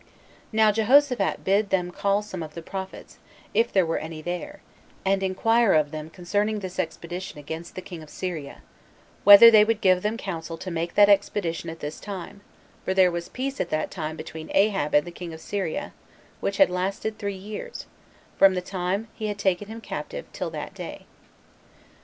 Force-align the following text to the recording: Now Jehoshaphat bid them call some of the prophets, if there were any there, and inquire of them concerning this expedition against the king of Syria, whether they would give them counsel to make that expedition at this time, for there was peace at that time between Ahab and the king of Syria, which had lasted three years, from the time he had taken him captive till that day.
Now 0.51 0.71
Jehoshaphat 0.71 1.43
bid 1.43 1.69
them 1.69 1.91
call 1.91 2.23
some 2.23 2.41
of 2.41 2.55
the 2.55 2.63
prophets, 2.63 3.19
if 3.53 3.71
there 3.71 3.85
were 3.85 3.99
any 3.99 4.19
there, 4.23 4.63
and 5.05 5.21
inquire 5.21 5.73
of 5.75 5.91
them 5.91 6.09
concerning 6.09 6.57
this 6.57 6.79
expedition 6.79 7.37
against 7.37 7.75
the 7.75 7.83
king 7.83 8.01
of 8.01 8.09
Syria, 8.09 8.63
whether 9.25 9.51
they 9.51 9.63
would 9.63 9.79
give 9.79 10.01
them 10.01 10.17
counsel 10.17 10.57
to 10.57 10.71
make 10.71 10.95
that 10.95 11.07
expedition 11.07 11.69
at 11.69 11.81
this 11.81 11.99
time, 11.99 12.41
for 12.83 12.95
there 12.95 13.11
was 13.11 13.29
peace 13.29 13.61
at 13.61 13.69
that 13.69 13.91
time 13.91 14.15
between 14.17 14.49
Ahab 14.55 14.95
and 14.95 15.05
the 15.05 15.11
king 15.11 15.35
of 15.35 15.39
Syria, 15.39 15.93
which 16.39 16.57
had 16.57 16.71
lasted 16.71 17.19
three 17.19 17.35
years, 17.37 17.85
from 18.39 18.55
the 18.55 18.59
time 18.61 19.07
he 19.13 19.27
had 19.27 19.37
taken 19.37 19.67
him 19.67 19.81
captive 19.81 20.25
till 20.33 20.49
that 20.49 20.73
day. 20.73 21.05